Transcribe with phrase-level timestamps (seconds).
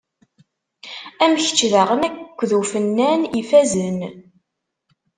[1.23, 3.99] Am kečč daɣen akked ufennan ifazen.